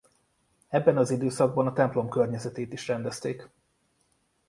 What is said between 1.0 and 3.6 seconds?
időszakban a templom környezetét is rendezték.